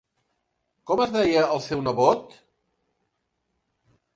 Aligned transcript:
Com 0.91 1.03
es 1.03 1.13
deia 1.17 1.43
el 1.57 1.61
seu 1.65 1.83
nebot? 1.89 2.35